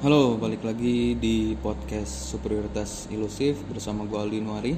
Halo, 0.00 0.40
balik 0.40 0.64
lagi 0.64 1.12
di 1.12 1.52
podcast 1.60 2.32
Superioritas 2.32 3.04
Ilusif 3.12 3.60
bersama 3.68 4.08
gue 4.08 4.16
Aldi 4.16 4.40
Nuari. 4.40 4.72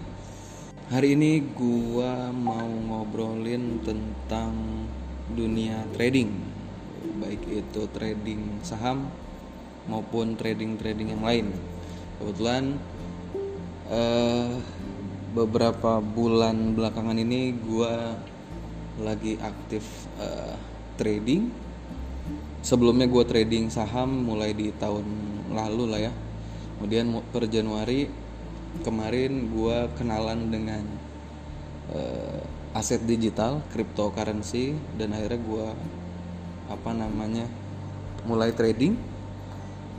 Hari 0.90 1.14
ini 1.14 1.38
gue 1.54 2.12
mau 2.34 2.66
ngobrolin 2.66 3.78
tentang 3.86 4.50
dunia 5.30 5.86
trading, 5.94 6.26
baik 7.22 7.38
itu 7.54 7.86
trading 7.94 8.66
saham 8.66 9.06
maupun 9.86 10.34
trading-trading 10.34 11.14
yang 11.14 11.22
lain. 11.22 11.54
Kebetulan 12.18 12.82
eh, 13.94 14.58
beberapa 15.38 16.02
bulan 16.02 16.74
belakangan 16.74 17.22
ini 17.22 17.54
gue 17.62 17.94
lagi 19.06 19.38
aktif 19.38 19.86
eh, 20.18 20.58
trading 20.98 21.71
sebelumnya 22.62 23.10
gue 23.10 23.24
trading 23.26 23.68
saham 23.68 24.22
mulai 24.22 24.54
di 24.54 24.70
tahun 24.74 25.04
lalu 25.50 25.84
lah 25.90 26.00
ya. 26.08 26.12
Kemudian 26.78 27.14
per 27.30 27.46
Januari 27.50 28.10
kemarin 28.82 29.52
gue 29.52 29.78
kenalan 29.98 30.48
dengan 30.48 30.82
uh, 31.92 32.40
aset 32.72 33.04
digital 33.04 33.60
cryptocurrency 33.68 34.72
dan 34.96 35.12
akhirnya 35.12 35.40
gue 35.44 35.66
apa 36.72 36.90
namanya 36.96 37.44
mulai 38.24 38.54
trading 38.56 38.96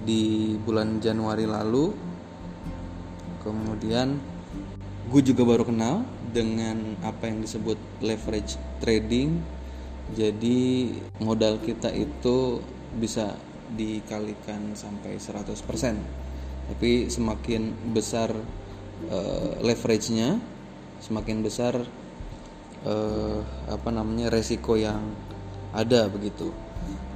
di 0.04 0.56
bulan 0.64 0.98
Januari 1.04 1.46
lalu. 1.46 1.94
Kemudian 3.44 4.18
gue 5.12 5.22
juga 5.22 5.44
baru 5.44 5.68
kenal 5.68 6.08
dengan 6.34 6.98
apa 7.06 7.30
yang 7.30 7.44
disebut 7.44 7.78
leverage 8.02 8.58
trading 8.82 9.38
jadi 10.12 10.92
modal 11.24 11.64
kita 11.64 11.88
itu 11.96 12.60
bisa 13.00 13.40
dikalikan 13.72 14.76
sampai 14.76 15.16
100% 15.16 15.56
tapi 16.64 17.08
semakin 17.08 17.72
besar 17.96 18.30
uh, 19.12 19.52
leverage-nya 19.64 20.40
semakin 21.04 21.44
besar 21.44 21.76
uh, 22.88 23.40
apa 23.68 23.90
namanya 23.92 24.32
resiko 24.32 24.80
yang 24.80 25.04
ada 25.76 26.08
begitu. 26.08 26.54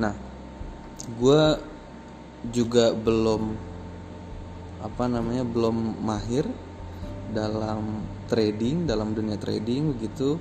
Nah 0.01 0.11
gue 1.07 1.43
juga 2.51 2.91
belum 2.91 3.55
apa 4.83 5.03
namanya 5.07 5.47
belum 5.47 6.03
mahir 6.03 6.43
dalam 7.31 8.03
trading 8.27 8.87
dalam 8.87 9.15
dunia 9.15 9.39
trading 9.39 9.95
begitu 9.95 10.39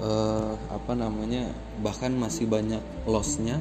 uh, 0.00 0.54
apa 0.72 0.92
namanya 0.96 1.50
bahkan 1.84 2.14
masih 2.14 2.48
banyak 2.48 2.82
lossnya. 3.06 3.60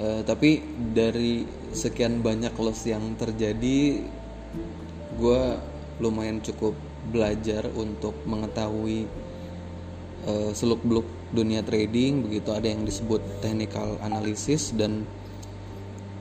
Uh, 0.00 0.24
tapi 0.24 0.64
dari 0.96 1.44
sekian 1.76 2.24
banyak 2.24 2.56
loss 2.56 2.88
yang 2.88 3.12
terjadi 3.20 4.00
gue 5.20 5.42
lumayan 6.00 6.40
cukup 6.40 6.72
belajar 7.12 7.68
untuk 7.76 8.16
mengetahui 8.24 9.04
uh, 10.24 10.48
eh, 10.48 10.50
seluk 10.56 10.80
beluk 10.80 11.04
dunia 11.36 11.60
trading. 11.60 12.24
Begitu 12.24 12.48
ada 12.56 12.64
yang 12.64 12.88
disebut 12.88 13.20
technical 13.44 14.00
analysis 14.00 14.72
dan 14.72 15.04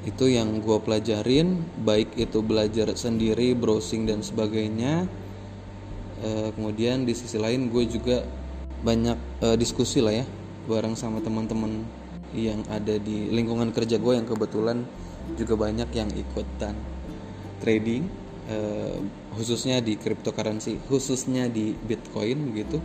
itu 0.03 0.27
yang 0.27 0.59
gue 0.59 0.77
pelajarin. 0.83 1.63
Baik 1.87 2.11
itu 2.19 2.43
belajar 2.43 2.91
sendiri 2.97 3.55
browsing 3.55 4.09
dan 4.09 4.19
sebagainya. 4.25 5.07
Kemudian 6.21 7.01
di 7.01 7.17
sisi 7.17 7.41
lain 7.41 7.73
gue 7.73 7.81
juga 7.89 8.21
banyak 8.81 9.17
uh, 9.45 9.55
diskusi 9.57 10.01
lah 10.01 10.21
ya 10.21 10.25
bareng 10.65 10.97
sama 10.97 11.21
teman-teman 11.21 11.85
yang 12.31 12.63
ada 12.71 12.95
di 12.95 13.27
lingkungan 13.29 13.75
kerja 13.75 13.99
gue 13.99 14.13
yang 14.15 14.25
kebetulan 14.25 14.87
juga 15.35 15.53
banyak 15.59 15.89
yang 15.93 16.09
ikutan 16.15 16.73
trading 17.61 18.07
uh, 18.49 18.97
khususnya 19.37 19.79
di 19.83 19.95
cryptocurrency 19.99 20.81
khususnya 20.89 21.47
di 21.47 21.77
bitcoin 21.77 22.55
gitu. 22.57 22.81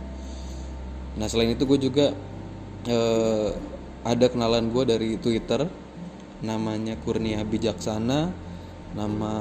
Nah 1.17 1.25
selain 1.25 1.57
itu 1.57 1.65
gue 1.65 1.79
juga 1.81 2.13
uh, 2.87 3.49
ada 4.05 4.25
kenalan 4.29 4.69
gue 4.69 4.83
dari 4.85 5.09
twitter 5.17 5.65
namanya 6.45 6.93
Kurnia 7.01 7.41
Bijaksana. 7.41 8.29
Nama 8.93 9.31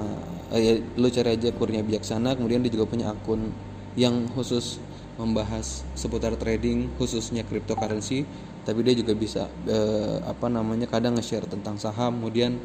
uh, 0.50 0.60
ya, 0.60 0.81
lu 0.97 1.08
cari 1.12 1.36
aja 1.36 1.52
Kurnia 1.52 1.84
Bijaksana 1.84 2.32
kemudian 2.34 2.64
dia 2.64 2.72
juga 2.72 2.88
punya 2.88 3.12
akun 3.12 3.52
yang 3.97 4.28
khusus 4.32 4.81
membahas 5.16 5.84
seputar 5.97 6.37
trading 6.37 6.93
khususnya 7.00 7.41
cryptocurrency 7.44 8.28
tapi 8.69 8.84
dia 8.84 8.93
juga 8.93 9.16
bisa 9.16 9.49
eh, 9.65 10.21
apa 10.27 10.50
namanya 10.53 10.91
kadang 10.91 11.16
nge-share 11.16 11.49
tentang 11.49 11.81
saham 11.81 12.21
kemudian 12.21 12.60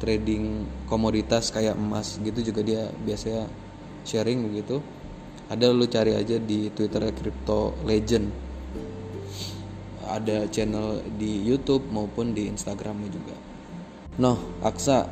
trading 0.00 0.64
komoditas 0.88 1.52
kayak 1.52 1.76
emas 1.76 2.16
gitu 2.24 2.40
juga 2.40 2.64
dia 2.64 2.88
biasanya 3.04 3.46
sharing 4.08 4.48
begitu. 4.48 4.80
Ada 5.52 5.74
lu 5.74 5.84
cari 5.90 6.16
aja 6.16 6.40
di 6.40 6.72
Twitter 6.72 7.04
Crypto 7.12 7.76
Legend. 7.84 8.32
Ada 10.08 10.48
channel 10.50 11.04
di 11.20 11.44
YouTube 11.44 11.86
maupun 11.92 12.34
di 12.34 12.48
Instagramnya 12.48 13.10
juga. 13.12 13.36
Noh 14.18 14.38
Aksa 14.64 15.06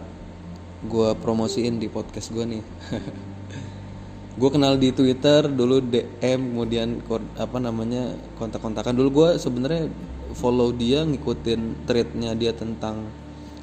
gue 0.78 1.10
promosiin 1.19 1.82
di 1.82 1.91
podcast 1.91 2.31
gue 2.31 2.47
nih 2.47 2.62
gue 4.38 4.50
kenal 4.54 4.78
di 4.78 4.94
Twitter 4.94 5.50
dulu 5.50 5.82
DM 5.82 6.54
kemudian 6.54 7.03
apa 7.34 7.59
namanya 7.59 8.15
kontak-kontakan. 8.38 8.94
Dulu 8.94 9.09
gue 9.10 9.28
sebenarnya 9.43 9.91
follow 10.38 10.71
dia 10.71 11.03
ngikutin 11.03 11.84
threadnya 11.91 12.38
dia 12.38 12.54
tentang 12.54 13.10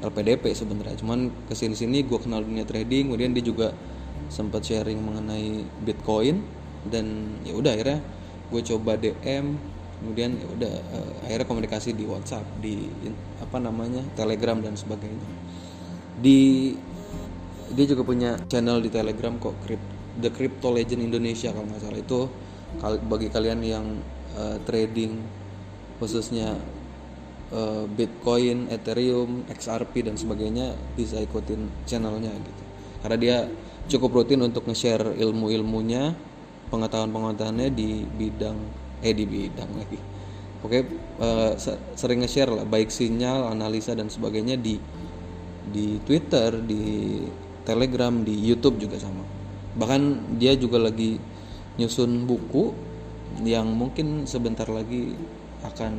LPDP 0.03 0.52
sebenarnya. 0.52 1.00
Cuman 1.00 1.31
ke 1.47 1.56
sini 1.56 1.80
sini 1.80 2.03
gue 2.03 2.19
kenal 2.19 2.44
dunia 2.44 2.68
trading 2.68 3.08
kemudian 3.08 3.31
dia 3.31 3.46
juga 3.47 3.72
sempat 4.28 4.68
sharing 4.68 5.00
mengenai 5.00 5.64
Bitcoin 5.88 6.44
dan 6.91 7.40
ya 7.47 7.56
udah 7.56 7.72
akhirnya 7.72 8.00
gue 8.52 8.62
coba 8.75 9.00
DM 9.00 9.56
kemudian 10.03 10.35
ya 10.35 10.47
udah 10.59 10.74
uh, 10.91 11.12
akhirnya 11.24 11.47
komunikasi 11.47 11.96
di 11.96 12.03
WhatsApp 12.03 12.44
di 12.59 12.91
apa 13.40 13.64
namanya 13.64 14.03
Telegram 14.19 14.59
dan 14.59 14.75
sebagainya. 14.75 15.30
Di 16.19 16.75
dia 17.72 17.85
juga 17.88 18.03
punya 18.03 18.35
channel 18.52 18.84
di 18.84 18.91
Telegram 18.91 19.40
kok 19.40 19.56
crypto 19.64 19.94
The 20.20 20.31
Crypto 20.31 20.72
Legend 20.72 21.03
Indonesia 21.03 21.52
kalau 21.52 21.68
nggak 21.68 21.81
salah. 21.84 22.00
Itu 22.00 22.20
bagi 23.08 23.31
kalian 23.31 23.59
yang 23.64 23.86
uh, 24.36 24.58
trading 24.68 25.20
khususnya 26.00 26.59
uh, 27.56 27.88
Bitcoin, 27.88 28.68
Ethereum, 28.68 29.48
XRP 29.48 30.08
dan 30.08 30.16
sebagainya 30.20 30.76
bisa 30.96 31.20
ikutin 31.24 31.68
channelnya 31.88 32.31
gitu. 32.31 32.64
Karena 33.03 33.18
dia 33.20 33.38
cukup 33.86 34.24
rutin 34.24 34.42
untuk 34.42 34.66
nge-share 34.66 35.14
ilmu-ilmunya 35.16 36.18
pengetahuan-pengetahuannya 36.74 37.70
di 37.72 38.02
bidang 38.03 38.58
eh 39.06 39.14
di 39.14 39.26
bidang 39.30 39.72
lagi. 39.78 40.00
Oke 40.66 40.82
uh, 41.22 41.53
sering 41.94 42.26
nge-share 42.26 42.50
lah 42.50 42.66
baik 42.66 42.90
sinyal 42.90 43.53
analisa 43.53 43.94
dan 43.94 44.09
sebagainya 44.09 44.58
di 44.58 44.82
di 45.70 46.02
Twitter 46.02 46.58
di 46.66 47.22
Telegram 47.66 48.26
di 48.26 48.34
YouTube 48.34 48.82
juga 48.82 48.97
sama 48.97 49.34
bahkan 49.75 50.19
dia 50.40 50.56
juga 50.56 50.80
lagi 50.80 51.19
nyusun 51.75 52.24
buku 52.24 52.72
yang 53.44 53.68
mungkin 53.75 54.24
sebentar 54.24 54.68
lagi 54.72 55.16
akan 55.63 55.94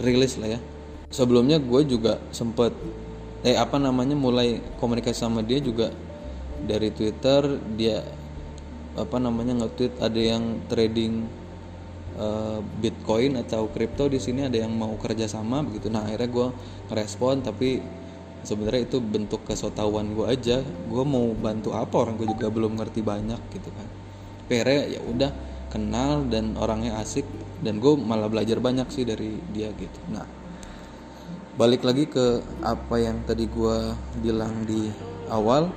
rilis 0.00 0.36
lah 0.36 0.56
ya. 0.56 0.60
Sebelumnya 1.08 1.56
gue 1.62 1.86
juga 1.88 2.20
sempet 2.34 2.74
eh 3.46 3.56
apa 3.56 3.78
namanya 3.78 4.18
mulai 4.18 4.60
komunikasi 4.82 5.22
sama 5.22 5.40
dia 5.40 5.62
juga 5.62 5.88
dari 6.66 6.92
Twitter. 6.92 7.56
Dia 7.78 8.04
apa 8.96 9.16
namanya 9.20 9.64
nge-tweet 9.64 10.00
ada 10.00 10.20
yang 10.20 10.60
trading 10.68 11.28
uh, 12.16 12.60
Bitcoin 12.80 13.36
atau 13.40 13.68
kripto 13.72 14.08
di 14.08 14.20
sini 14.20 14.48
ada 14.48 14.56
yang 14.60 14.72
mau 14.76 14.92
kerja 15.00 15.28
sama 15.28 15.64
begitu. 15.64 15.88
Nah 15.88 16.04
akhirnya 16.04 16.28
gue 16.28 16.48
ngerespon 16.92 17.44
tapi 17.44 17.80
sebenarnya 18.46 18.86
itu 18.86 19.02
bentuk 19.02 19.42
kesotawan 19.42 20.14
gue 20.14 20.26
aja. 20.30 20.62
Gue 20.62 21.02
mau 21.02 21.34
bantu 21.34 21.74
apa? 21.74 22.06
Orang 22.06 22.14
gue 22.14 22.30
juga 22.30 22.46
belum 22.46 22.78
ngerti 22.78 23.02
banyak 23.02 23.40
gitu 23.50 23.70
kan. 23.74 23.88
Pere 24.46 24.86
ya 24.86 25.02
udah 25.02 25.34
kenal 25.66 26.22
dan 26.30 26.54
orangnya 26.54 27.02
asik 27.02 27.26
dan 27.60 27.82
gue 27.82 27.98
malah 27.98 28.30
belajar 28.30 28.62
banyak 28.62 28.86
sih 28.94 29.02
dari 29.02 29.34
dia 29.50 29.74
gitu. 29.74 29.98
Nah 30.14 30.24
balik 31.58 31.82
lagi 31.82 32.06
ke 32.06 32.44
apa 32.62 32.96
yang 33.02 33.26
tadi 33.26 33.50
gue 33.50 33.78
bilang 34.22 34.62
di 34.62 34.86
awal. 35.26 35.74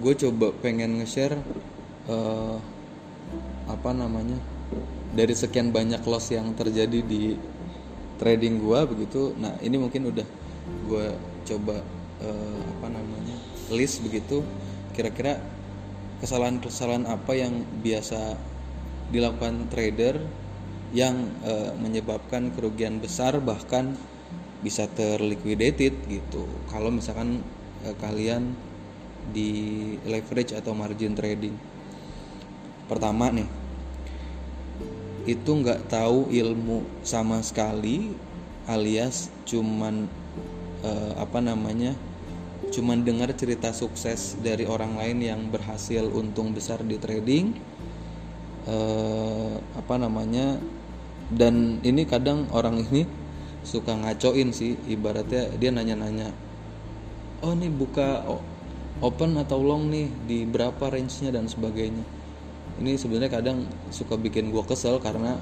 Gue 0.00 0.16
coba 0.16 0.52
pengen 0.60 1.00
nge-share 1.00 1.36
uh, 2.08 2.56
apa 3.68 3.90
namanya 3.92 4.36
dari 5.12 5.36
sekian 5.36 5.72
banyak 5.72 6.00
loss 6.08 6.32
yang 6.32 6.52
terjadi 6.56 7.00
di 7.04 7.36
trading 8.20 8.60
gue 8.60 8.80
begitu. 8.84 9.32
Nah 9.40 9.56
ini 9.64 9.76
mungkin 9.80 10.12
udah 10.12 10.28
gue 10.88 11.06
coba 11.46 11.80
uh, 12.20 12.60
apa 12.78 12.86
namanya 12.88 13.36
list 13.72 14.02
begitu 14.02 14.42
kira-kira 14.92 15.40
kesalahan-kesalahan 16.20 17.08
apa 17.08 17.32
yang 17.32 17.64
biasa 17.80 18.36
dilakukan 19.08 19.72
trader 19.72 20.20
yang 20.90 21.30
uh, 21.46 21.72
menyebabkan 21.78 22.50
kerugian 22.52 22.98
besar 22.98 23.38
bahkan 23.38 23.94
bisa 24.60 24.84
terliquidated 24.92 25.96
gitu. 26.10 26.44
Kalau 26.68 26.92
misalkan 26.92 27.40
uh, 27.86 27.96
kalian 27.96 28.52
di 29.30 29.94
leverage 30.04 30.52
atau 30.52 30.74
margin 30.74 31.14
trading. 31.14 31.54
Pertama 32.90 33.30
nih 33.30 33.48
itu 35.28 35.50
nggak 35.52 35.92
tahu 35.92 36.32
ilmu 36.32 36.82
sama 37.06 37.44
sekali 37.44 38.10
alias 38.66 39.28
cuman 39.44 40.08
uh, 40.84 41.12
apa 41.20 41.38
namanya 41.42 41.96
cuman 42.70 43.02
dengar 43.02 43.32
cerita 43.34 43.72
sukses 43.74 44.38
dari 44.38 44.68
orang 44.68 44.94
lain 44.94 45.18
yang 45.24 45.40
berhasil 45.50 46.06
untung 46.06 46.52
besar 46.54 46.84
di 46.84 47.00
trading 47.00 47.56
uh, 48.68 49.58
apa 49.74 49.94
namanya 49.96 50.60
dan 51.32 51.78
ini 51.82 52.04
kadang 52.06 52.46
orang 52.52 52.84
ini 52.90 53.08
suka 53.64 53.92
ngacoin 53.92 54.54
sih 54.54 54.76
ibaratnya 54.88 55.50
dia 55.56 55.70
nanya-nanya 55.72 56.30
oh 57.40 57.56
nih 57.56 57.72
buka 57.72 58.24
open 59.00 59.40
atau 59.40 59.58
long 59.60 59.88
nih 59.88 60.08
di 60.28 60.38
berapa 60.44 60.92
range-nya 60.92 61.32
dan 61.32 61.48
sebagainya. 61.48 62.04
Ini 62.80 62.96
sebenarnya 62.96 63.32
kadang 63.32 63.64
suka 63.92 64.16
bikin 64.16 64.52
gue 64.52 64.64
kesel 64.64 65.00
karena 65.00 65.36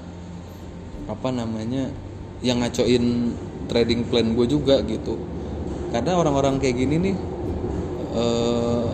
apa 1.07 1.29
namanya 1.31 1.91
yang 2.39 2.63
ngacoin 2.63 3.35
trading 3.69 4.01
plan 4.09 4.25
gue 4.33 4.45
juga 4.49 4.81
gitu. 4.83 5.15
Karena 5.93 6.17
orang-orang 6.17 6.57
kayak 6.57 6.75
gini 6.75 6.95
nih 6.97 7.15
eh, 8.17 8.89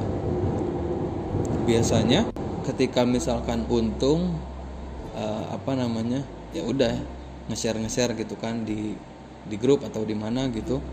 biasanya 1.66 2.28
ketika 2.68 3.08
misalkan 3.08 3.64
untung 3.72 4.36
eh, 5.16 5.46
apa 5.50 5.72
namanya 5.80 6.22
ya 6.52 6.62
udah 6.68 6.94
nge-share 7.48 7.80
nge-share 7.80 8.14
gitu 8.20 8.36
kan 8.36 8.68
di 8.68 8.94
di 9.48 9.56
grup 9.56 9.82
atau 9.88 10.04
di 10.04 10.14
mana 10.14 10.52
gitu. 10.52 10.84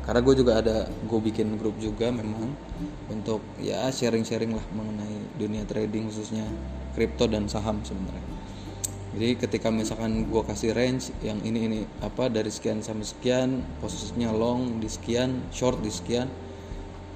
Karena 0.00 0.24
gue 0.24 0.34
juga 0.34 0.58
ada 0.58 0.88
gue 0.88 1.20
bikin 1.20 1.60
grup 1.60 1.76
juga 1.76 2.08
memang 2.08 2.50
untuk 3.12 3.44
ya 3.60 3.86
sharing-sharing 3.92 4.56
lah 4.56 4.64
mengenai 4.72 5.36
dunia 5.36 5.62
trading 5.68 6.08
khususnya 6.08 6.42
kripto 6.96 7.28
dan 7.30 7.46
saham 7.46 7.78
sebenarnya 7.84 8.39
jadi 9.10 9.34
ketika 9.34 9.74
misalkan 9.74 10.30
gue 10.30 10.42
kasih 10.46 10.70
range 10.70 11.10
yang 11.26 11.42
ini 11.42 11.66
ini 11.66 11.78
apa 11.98 12.30
dari 12.30 12.46
sekian 12.46 12.78
sampai 12.78 13.02
sekian 13.02 13.66
posisinya 13.82 14.30
long 14.30 14.78
di 14.78 14.86
sekian 14.86 15.50
short 15.50 15.82
di 15.82 15.90
sekian 15.90 16.30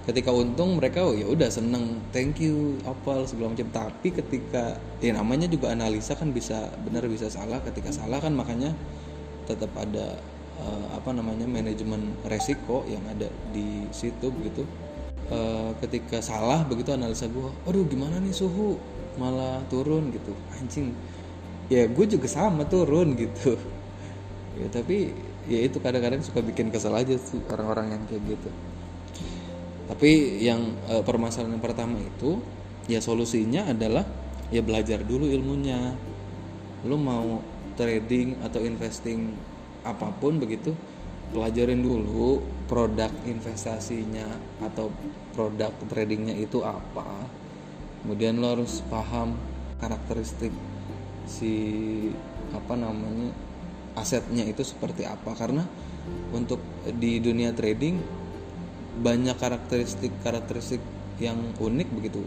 ketika 0.04 0.28
untung 0.28 0.76
mereka 0.76 1.00
oh 1.00 1.16
ya 1.16 1.24
udah 1.24 1.48
seneng 1.48 1.96
thank 2.12 2.36
you 2.40 2.76
apa 2.84 3.24
segala 3.24 3.56
macam. 3.56 3.68
Tapi 3.72 4.12
ketika 4.12 4.76
ya 5.00 5.16
namanya 5.16 5.48
juga 5.48 5.72
analisa 5.72 6.12
kan 6.12 6.30
bisa 6.30 6.68
benar 6.84 7.08
bisa 7.08 7.32
salah. 7.32 7.60
Ketika 7.64 7.88
salah 7.88 8.20
kan 8.20 8.36
makanya 8.36 8.76
tetap 9.48 9.72
ada 9.76 10.20
uh, 10.60 10.86
apa 10.96 11.10
namanya 11.16 11.48
manajemen 11.48 12.12
resiko 12.28 12.84
yang 12.84 13.00
ada 13.08 13.28
di 13.52 13.88
situ 13.96 14.28
begitu. 14.28 14.68
Uh, 15.32 15.72
ketika 15.80 16.20
salah 16.20 16.68
begitu 16.68 16.92
analisa 16.92 17.24
gue 17.24 17.48
aduh 17.64 17.88
gimana 17.88 18.20
nih 18.20 18.36
suhu? 18.36 18.76
Malah 19.16 19.64
turun 19.72 20.12
gitu. 20.12 20.36
Anjing 20.60 20.92
ya 21.72 21.88
gue 21.88 22.06
juga 22.08 22.28
sama 22.28 22.68
turun 22.68 23.16
gitu. 23.16 23.56
Ya 24.54 24.66
tapi 24.70 25.10
ya 25.50 25.60
itu 25.66 25.82
kadang-kadang 25.82 26.22
suka 26.24 26.40
bikin 26.40 26.70
kesel 26.70 26.94
aja 26.94 27.16
sih 27.18 27.40
orang-orang 27.50 27.98
yang 27.98 28.02
kayak 28.08 28.22
gitu. 28.36 28.50
Tapi 29.84 30.40
yang 30.40 30.78
uh, 30.88 31.04
permasalahan 31.04 31.56
yang 31.56 31.64
pertama 31.64 32.00
itu 32.00 32.40
ya 32.88 33.00
solusinya 33.00 33.68
adalah 33.68 34.04
ya 34.48 34.64
belajar 34.64 35.04
dulu 35.04 35.28
ilmunya. 35.28 35.92
Lu 36.84 36.96
mau 37.00 37.40
trading 37.74 38.40
atau 38.44 38.60
investing 38.62 39.34
apa 39.84 40.08
pun 40.16 40.40
begitu 40.40 40.72
pelajarin 41.34 41.82
dulu 41.82 42.40
produk 42.70 43.10
investasinya 43.28 44.24
atau 44.64 44.88
produk 45.36 45.72
tradingnya 45.90 46.36
itu 46.38 46.62
apa. 46.64 47.26
Kemudian 48.04 48.40
lo 48.40 48.52
harus 48.56 48.84
paham 48.88 49.36
karakteristik 49.80 50.52
si 51.24 51.54
apa 52.54 52.76
namanya 52.76 53.32
asetnya 53.98 54.44
itu 54.44 54.62
seperti 54.62 55.08
apa. 55.08 55.34
Karena 55.34 55.64
untuk 56.30 56.60
di 57.00 57.18
dunia 57.18 57.54
trading 57.56 57.96
banyak 58.94 59.34
karakteristik 59.40 60.12
karakteristik 60.22 60.82
yang 61.18 61.38
unik 61.58 61.88
begitu. 61.94 62.22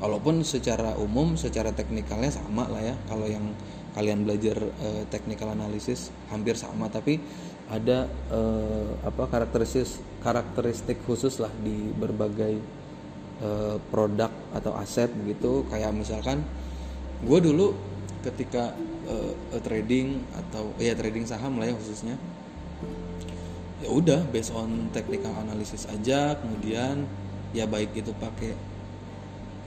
Walaupun 0.00 0.40
secara 0.48 0.96
umum 0.96 1.36
secara 1.36 1.76
teknikalnya 1.76 2.32
sama 2.32 2.64
lah 2.72 2.80
ya. 2.80 2.96
Kalau 3.04 3.28
yang 3.28 3.52
kalian 3.92 4.24
belajar 4.24 4.56
uh, 4.56 5.02
technical 5.12 5.52
analysis 5.52 6.08
hampir 6.32 6.56
sama. 6.56 6.88
Tapi 6.88 7.20
ada 7.68 8.08
uh, 8.32 8.88
apa 9.04 9.28
karakteristik 9.28 9.86
karakteristik 10.24 10.98
khusus 11.04 11.36
lah 11.38 11.52
di 11.60 11.92
berbagai 11.92 12.58
uh, 13.44 13.76
produk 13.92 14.32
atau 14.56 14.72
aset 14.80 15.12
begitu. 15.12 15.68
Kayak 15.68 15.92
misalkan 15.92 16.40
gue 17.20 17.38
dulu 17.44 17.76
ketika 18.20 18.76
uh, 19.08 19.32
trading 19.64 20.20
atau 20.36 20.72
ya 20.76 20.92
trading 20.92 21.24
saham 21.24 21.56
lah 21.56 21.68
ya 21.68 21.74
khususnya 21.76 22.16
ya 23.80 23.88
udah 23.88 24.20
based 24.28 24.52
on 24.52 24.92
technical 24.92 25.32
analysis 25.40 25.88
aja 25.88 26.36
kemudian 26.36 27.08
ya 27.56 27.64
baik 27.64 27.96
itu 27.96 28.12
pakai 28.12 28.52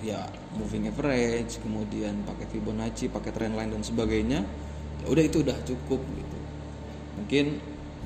ya 0.05 0.27
moving 0.59 0.85
average 0.85 1.57
kemudian 1.63 2.21
pakai 2.27 2.45
Fibonacci 2.51 3.09
pakai 3.09 3.31
trend 3.33 3.57
line 3.57 3.71
dan 3.73 3.81
sebagainya 3.81 4.45
ya 5.03 5.07
udah 5.11 5.23
itu 5.23 5.43
udah 5.43 5.57
cukup 5.67 5.99
gitu. 5.99 6.37
Mungkin 7.19 7.45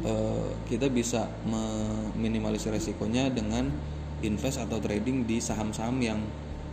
uh, 0.05 0.49
kita 0.65 0.89
bisa 0.89 1.29
meminimalisir 1.45 2.73
resikonya 2.73 3.29
dengan 3.29 3.69
invest 4.25 4.57
atau 4.57 4.81
trading 4.81 5.29
di 5.29 5.37
saham-saham 5.37 6.01
yang 6.01 6.19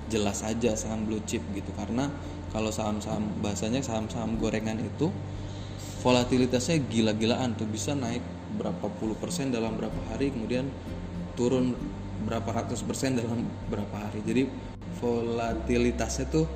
jelas 0.08 0.40
saja 0.44 0.72
saham 0.76 1.04
blue 1.04 1.20
chip 1.28 1.44
gitu. 1.52 1.68
Karena 1.76 2.08
kalau 2.54 2.70
saham-saham 2.70 3.26
bahasanya 3.42 3.82
saham-saham 3.82 4.38
gorengan 4.38 4.78
itu 4.78 5.10
volatilitasnya 6.06 6.78
gila-gilaan 6.86 7.58
tuh. 7.58 7.66
Bisa 7.66 7.98
naik 7.98 8.22
berapa 8.54 8.86
puluh 9.02 9.18
persen 9.18 9.50
dalam 9.50 9.74
berapa 9.74 9.98
hari 10.14 10.30
kemudian 10.30 10.70
turun 11.34 11.74
berapa 12.22 12.46
ratus 12.46 12.86
persen 12.86 13.18
dalam 13.18 13.42
berapa 13.66 13.92
hari. 13.98 14.22
Jadi 14.22 14.46
volatilitasnya 15.02 16.30
tuh 16.30 16.46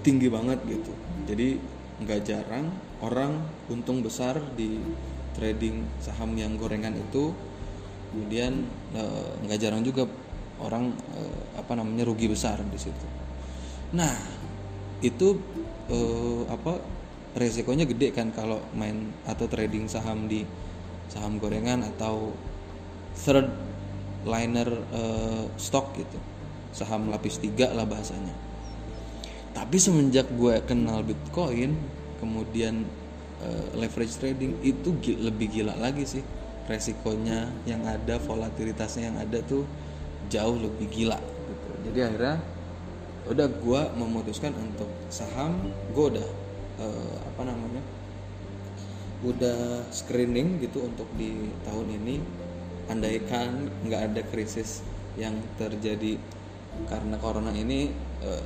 tinggi 0.00 0.32
banget 0.32 0.56
gitu. 0.64 0.96
Jadi 1.28 1.60
nggak 2.00 2.20
jarang 2.24 2.72
orang 3.04 3.44
untung 3.68 4.00
besar 4.00 4.40
di 4.56 4.80
trading 5.36 5.84
saham 6.00 6.32
yang 6.32 6.56
gorengan 6.56 6.96
itu 6.96 7.36
kemudian 8.10 8.66
eh, 8.96 9.30
nggak 9.46 9.58
e, 9.58 9.62
jarang 9.62 9.82
juga 9.86 10.08
orang 10.58 10.90
e, 11.14 11.20
apa 11.60 11.72
namanya 11.76 12.08
rugi 12.08 12.26
besar 12.26 12.58
di 12.64 12.78
situ. 12.80 13.06
Nah 13.94 14.10
itu 15.00 15.40
e, 15.88 15.98
apa 16.48 16.80
resikonya 17.36 17.88
gede 17.88 18.12
kan 18.12 18.32
kalau 18.32 18.60
main 18.76 19.12
atau 19.24 19.48
trading 19.48 19.86
saham 19.86 20.28
di 20.28 20.44
saham 21.10 21.42
gorengan 21.42 21.82
atau 21.96 22.32
third 23.16 23.48
liner 24.24 24.68
e, 24.92 25.02
stock 25.56 25.96
gitu. 25.96 26.18
Saham 26.70 27.10
lapis 27.10 27.42
tiga 27.42 27.74
lah 27.74 27.82
bahasanya. 27.82 28.32
Tapi 29.50 29.76
semenjak 29.82 30.30
gue 30.38 30.62
kenal 30.62 31.02
bitcoin 31.02 31.74
kemudian 32.22 32.86
uh, 33.42 33.66
leverage 33.74 34.14
trading 34.20 34.54
itu 34.62 34.94
lebih 35.18 35.50
gila 35.50 35.74
lagi 35.74 36.06
sih. 36.06 36.22
Resikonya 36.70 37.50
yang 37.66 37.82
ada 37.82 38.22
volatilitasnya 38.22 39.10
yang 39.10 39.18
ada 39.18 39.42
tuh 39.42 39.66
jauh 40.30 40.54
lebih 40.54 40.86
gila 40.86 41.18
gitu. 41.18 41.70
Jadi 41.90 41.98
akhirnya 41.98 42.36
udah 43.30 43.46
gue 43.46 43.80
memutuskan 43.94 44.50
untuk 44.58 44.90
saham. 45.06 45.70
Gue 45.94 46.18
udah 46.18 46.28
uh, 46.82 47.16
apa 47.30 47.46
namanya 47.46 47.82
udah 49.22 49.86
screening 49.94 50.58
gitu 50.58 50.82
untuk 50.82 51.06
di 51.14 51.48
tahun 51.62 51.94
ini. 52.02 52.16
Andaikan 52.90 53.70
nggak 53.86 54.02
ada 54.10 54.22
krisis 54.34 54.82
yang 55.14 55.38
terjadi 55.54 56.18
karena 56.90 57.14
corona 57.22 57.54
ini 57.54 57.94
uh, 58.26 58.42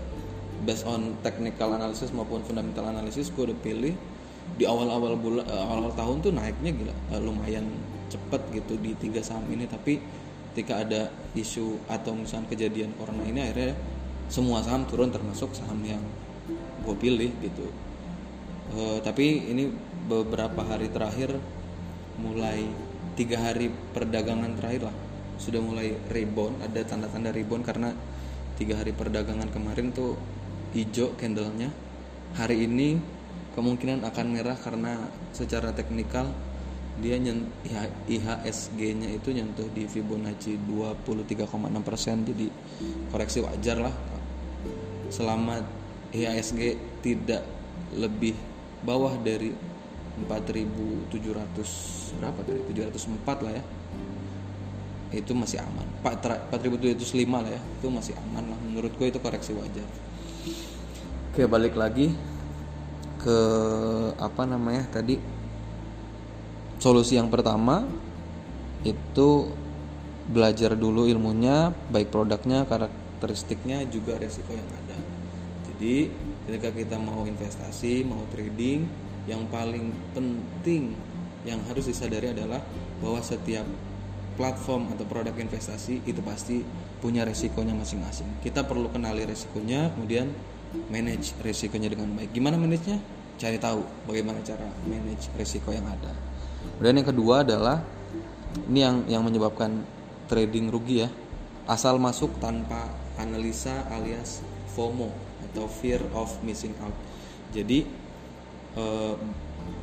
based 0.68 0.84
on 0.84 1.16
technical 1.24 1.72
analysis 1.72 2.12
maupun 2.12 2.44
fundamental 2.44 2.84
analysis 2.84 3.32
gue 3.32 3.48
udah 3.48 3.58
pilih. 3.64 3.96
Di 4.60 4.68
awal-awal 4.68 5.16
bulan 5.16 5.48
uh, 5.48 5.64
awal 5.72 5.96
tahun 5.96 6.20
tuh 6.20 6.32
naiknya 6.36 6.76
gila 6.76 6.94
uh, 7.16 7.20
lumayan 7.24 7.64
cepet 8.12 8.42
gitu 8.52 8.76
di 8.76 8.92
tiga 9.00 9.24
saham 9.24 9.48
ini. 9.48 9.64
Tapi 9.64 9.96
ketika 10.52 10.84
ada 10.84 11.08
isu 11.32 11.80
atau 11.88 12.12
misalnya 12.12 12.52
kejadian 12.52 12.92
corona 13.00 13.24
ini 13.24 13.40
akhirnya 13.40 13.74
semua 14.28 14.64
saham 14.64 14.88
turun 14.88 15.12
termasuk 15.12 15.52
saham 15.52 15.80
yang 15.84 16.00
gue 16.84 16.96
pilih 16.96 17.32
gitu. 17.40 17.66
Uh, 18.74 18.98
tapi 19.04 19.48
ini 19.52 19.70
beberapa 20.08 20.64
hari 20.64 20.88
terakhir 20.92 21.36
mulai 22.20 22.64
tiga 23.14 23.40
hari 23.40 23.70
perdagangan 23.92 24.56
terakhir 24.58 24.90
lah 24.90 24.96
sudah 25.38 25.58
mulai 25.58 25.98
rebound 26.10 26.62
ada 26.62 26.80
tanda-tanda 26.86 27.34
rebound 27.34 27.66
karena 27.66 27.90
tiga 28.54 28.78
hari 28.78 28.94
perdagangan 28.94 29.50
kemarin 29.50 29.90
tuh 29.90 30.14
hijau 30.74 31.14
candlenya. 31.18 31.70
Hari 32.34 32.66
ini 32.66 32.98
kemungkinan 33.54 34.02
akan 34.02 34.26
merah 34.34 34.58
karena 34.58 34.98
secara 35.30 35.70
teknikal 35.70 36.26
dia 37.02 37.18
nyent 37.18 37.50
IHSG-nya 38.06 39.10
itu 39.10 39.34
nyentuh 39.34 39.66
di 39.74 39.90
Fibonacci 39.90 40.54
23,6% 40.70 42.30
jadi 42.30 42.46
koreksi 43.10 43.42
wajar 43.42 43.82
lah 43.82 43.94
selama 45.10 45.66
IHSG 46.14 46.78
tidak 47.02 47.42
lebih 47.94 48.34
bawah 48.86 49.14
dari 49.18 49.50
4700 50.14 52.22
berapa 52.22 52.40
tadi? 52.46 52.60
704 52.70 53.44
lah 53.44 53.52
ya. 53.58 53.64
Itu 55.14 55.34
masih 55.34 55.62
aman. 55.62 55.86
4705 56.02 57.44
lah 57.44 57.50
ya. 57.50 57.62
Itu 57.80 57.90
masih 57.90 58.14
aman 58.18 58.44
lah. 58.50 58.58
Menurut 58.62 58.92
gue 58.94 59.06
itu 59.10 59.18
koreksi 59.18 59.52
wajar. 59.54 59.86
Oke 61.34 61.50
balik 61.50 61.74
lagi 61.74 62.14
ke 63.18 63.38
apa 64.22 64.46
namanya 64.46 64.86
tadi? 64.90 65.18
Solusi 66.78 67.18
yang 67.18 67.32
pertama 67.32 67.82
itu 68.84 69.48
belajar 70.28 70.76
dulu 70.78 71.08
ilmunya 71.08 71.72
baik 71.90 72.12
produknya 72.12 72.68
karakteristiknya 73.18 73.86
juga 73.88 74.18
resiko 74.18 74.50
yang 74.52 74.66
ada 74.66 74.98
jadi 75.74 76.10
ketika 76.50 76.70
kita 76.74 76.96
mau 76.98 77.24
investasi 77.24 78.02
mau 78.04 78.22
trading 78.34 78.84
yang 79.24 79.46
paling 79.48 79.94
penting 80.12 80.92
yang 81.44 81.60
harus 81.68 81.88
disadari 81.88 82.32
adalah 82.32 82.60
bahwa 83.00 83.20
setiap 83.20 83.64
platform 84.34 84.90
atau 84.92 85.04
produk 85.06 85.34
investasi 85.36 86.02
itu 86.04 86.20
pasti 86.24 86.64
punya 86.98 87.22
resikonya 87.22 87.76
masing-masing. 87.76 88.26
Kita 88.42 88.66
perlu 88.66 88.90
kenali 88.90 89.22
resikonya, 89.28 89.92
kemudian 89.94 90.32
manage 90.90 91.36
resikonya 91.44 91.92
dengan 91.92 92.10
baik. 92.18 92.34
Gimana 92.34 92.58
manage-nya? 92.58 92.98
Cari 93.38 93.58
tahu 93.58 93.82
bagaimana 94.10 94.42
cara 94.42 94.66
manage 94.86 95.30
resiko 95.38 95.70
yang 95.70 95.86
ada. 95.86 96.10
Kemudian 96.78 96.96
yang 97.02 97.08
kedua 97.08 97.46
adalah 97.46 97.84
ini 98.70 98.80
yang 98.82 98.96
yang 99.06 99.22
menyebabkan 99.22 99.84
trading 100.26 100.72
rugi 100.72 101.06
ya. 101.06 101.08
Asal 101.64 101.96
masuk 101.96 102.36
tanpa 102.40 102.92
analisa 103.16 103.88
alias 103.88 104.44
FOMO 104.76 105.08
atau 105.50 105.64
fear 105.64 106.02
of 106.12 106.28
missing 106.44 106.76
out. 106.84 106.92
Jadi 107.56 107.88
uh, 108.76 109.16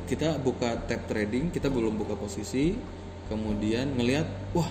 kita 0.06 0.38
buka 0.38 0.78
tab 0.86 1.08
trading 1.10 1.50
kita 1.50 1.72
belum 1.72 1.96
buka 1.96 2.14
posisi 2.14 2.76
kemudian 3.26 3.96
ngelihat 3.96 4.28
wah 4.52 4.70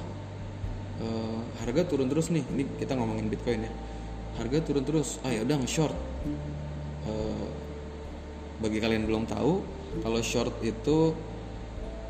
uh, 1.04 1.40
harga 1.60 1.84
turun 1.84 2.08
terus 2.08 2.32
nih. 2.32 2.48
Ini 2.48 2.64
kita 2.80 2.96
ngomongin 2.96 3.28
bitcoin 3.28 3.68
ya. 3.68 3.74
Harga 4.40 4.64
turun 4.64 4.88
terus. 4.88 5.20
Ah 5.28 5.36
ya 5.36 5.44
udah 5.44 5.60
short 5.68 5.98
uh, 7.12 7.48
bagi 8.62 8.78
kalian 8.78 9.10
belum 9.10 9.26
tahu 9.26 9.66
kalau 10.06 10.22
short 10.22 10.54
itu 10.62 11.18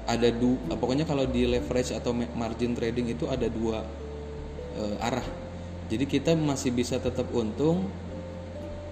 ada 0.05 0.27
dua 0.33 0.75
pokoknya 0.75 1.07
kalau 1.07 1.23
di 1.23 1.47
leverage 1.47 1.95
atau 1.95 2.11
margin 2.13 2.75
trading 2.75 3.13
itu 3.13 3.25
ada 3.31 3.47
dua 3.47 3.85
uh, 4.77 5.05
arah 5.05 5.25
jadi 5.91 6.07
kita 6.07 6.39
masih 6.39 6.71
bisa 6.71 7.03
tetap 7.03 7.27
untung 7.35 7.91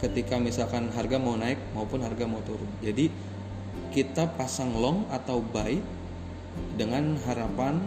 ketika 0.04 0.36
misalkan 0.36 0.92
harga 0.92 1.16
mau 1.16 1.40
naik 1.40 1.56
maupun 1.72 2.04
harga 2.04 2.28
mau 2.28 2.44
turun. 2.44 2.68
Jadi 2.84 3.08
kita 3.96 4.28
pasang 4.36 4.76
long 4.76 5.08
atau 5.08 5.40
buy 5.40 5.80
dengan 6.76 7.16
harapan 7.24 7.80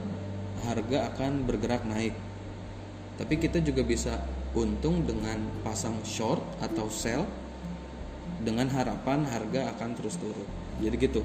harga 0.65 1.13
akan 1.13 1.45
bergerak 1.45 1.85
naik. 1.85 2.17
Tapi 3.21 3.37
kita 3.37 3.61
juga 3.61 3.85
bisa 3.85 4.17
untung 4.57 5.05
dengan 5.05 5.45
pasang 5.61 6.01
short 6.09 6.41
atau 6.65 6.89
sell 6.89 7.29
dengan 8.41 8.73
harapan 8.73 9.29
harga 9.29 9.77
akan 9.77 9.93
terus 9.93 10.17
turun. 10.17 10.49
Jadi 10.81 10.97
gitu. 10.97 11.21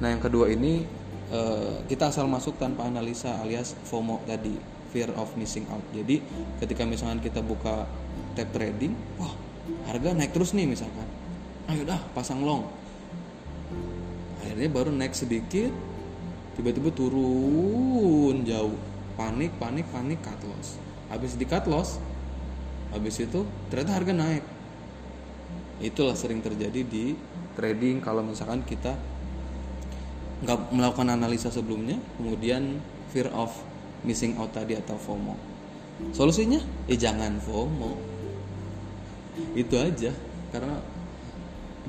Nah, 0.00 0.16
yang 0.16 0.24
kedua 0.24 0.48
ini 0.48 0.80
eh, 1.28 1.76
kita 1.84 2.08
asal 2.08 2.24
masuk 2.24 2.56
tanpa 2.56 2.88
analisa 2.88 3.36
alias 3.44 3.76
FOMO 3.84 4.24
tadi, 4.24 4.77
fear 4.90 5.10
of 5.14 5.28
missing 5.36 5.68
out. 5.68 5.84
Jadi 5.92 6.20
ketika 6.60 6.84
misalkan 6.88 7.20
kita 7.20 7.44
buka 7.44 7.84
tab 8.34 8.48
trading, 8.52 8.92
wah 9.20 9.32
harga 9.88 10.16
naik 10.16 10.32
terus 10.32 10.56
nih 10.56 10.64
misalkan. 10.64 11.04
Ayo 11.68 11.84
dah 11.84 12.00
pasang 12.16 12.40
long. 12.40 12.64
Akhirnya 14.40 14.68
baru 14.72 14.90
naik 14.92 15.12
sedikit 15.12 15.70
tiba-tiba 16.56 16.88
turun 16.92 18.42
jauh. 18.48 18.76
Panik 19.18 19.50
panik 19.58 19.84
panik 19.90 20.22
cut 20.24 20.40
loss. 20.46 20.78
Habis 21.10 21.34
di 21.34 21.44
cut 21.44 21.66
loss 21.66 21.98
habis 22.88 23.20
itu 23.20 23.44
ternyata 23.68 23.92
harga 24.00 24.12
naik. 24.16 24.44
Itulah 25.78 26.16
sering 26.16 26.40
terjadi 26.40 26.80
di 26.82 27.14
trading 27.54 28.00
kalau 28.00 28.22
misalkan 28.24 28.64
kita 28.64 28.96
nggak 30.38 30.70
melakukan 30.70 31.10
analisa 31.10 31.50
sebelumnya 31.50 31.98
kemudian 32.14 32.78
fear 33.10 33.26
of 33.34 33.50
missing 34.06 34.38
out 34.38 34.54
tadi 34.54 34.78
atau 34.78 34.94
FOMO. 34.94 35.34
Solusinya 36.14 36.62
eh 36.86 36.98
jangan 36.98 37.42
FOMO. 37.42 37.92
Itu 39.58 39.74
aja. 39.78 40.14
Karena 40.54 40.78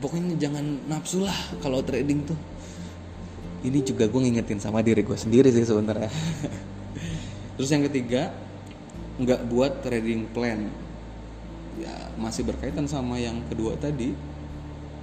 pokoknya 0.02 0.36
jangan 0.40 0.66
nafsu 0.90 1.22
lah 1.26 1.36
kalau 1.62 1.84
trading 1.86 2.26
tuh. 2.26 2.40
Ini 3.60 3.84
juga 3.84 4.08
gue 4.08 4.22
ngingetin 4.24 4.64
sama 4.64 4.80
diri 4.80 5.04
gue 5.04 5.18
sendiri 5.20 5.52
sih 5.52 5.68
sebenarnya. 5.68 6.10
Terus 7.60 7.70
yang 7.70 7.84
ketiga 7.92 8.32
nggak 9.20 9.52
buat 9.52 9.84
trading 9.84 10.32
plan. 10.32 10.72
Ya 11.80 12.12
masih 12.16 12.48
berkaitan 12.48 12.88
sama 12.88 13.20
yang 13.20 13.44
kedua 13.52 13.76
tadi. 13.76 14.16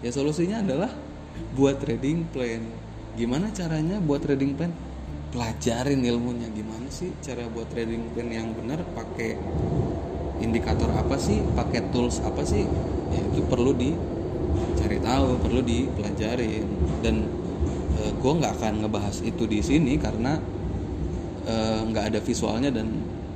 Ya 0.00 0.10
solusinya 0.12 0.64
adalah 0.64 0.92
buat 1.52 1.78
trading 1.80 2.24
plan. 2.32 2.64
Gimana 3.16 3.52
caranya 3.52 4.00
buat 4.00 4.24
trading 4.24 4.56
plan 4.56 4.72
pelajarin 5.36 6.00
ilmunya. 6.00 6.48
Gimana 6.48 6.88
sih 6.88 7.12
cara 7.20 7.44
buat 7.52 7.68
trading 7.68 8.08
plan 8.16 8.32
yang 8.32 8.56
benar? 8.56 8.80
Pakai 8.96 9.36
indikator 10.40 10.88
apa 10.96 11.20
sih? 11.20 11.44
Pakai 11.52 11.92
tools 11.92 12.24
apa 12.24 12.40
sih? 12.40 12.64
Ya 13.12 13.20
itu 13.20 13.44
perlu 13.44 13.76
dicari 13.76 14.96
tahu 15.04 15.36
perlu 15.44 15.60
dipelajari 15.60 16.64
dan 17.04 17.28
e, 18.00 18.00
eh, 18.00 18.12
gue 18.16 18.32
nggak 18.32 18.52
akan 18.56 18.72
ngebahas 18.88 19.20
itu 19.20 19.44
di 19.44 19.60
sini 19.60 20.00
karena 20.00 20.40
eh, 21.44 21.80
nggak 21.84 22.04
e, 22.04 22.08
ada 22.16 22.20
visualnya 22.24 22.72
dan 22.72 22.88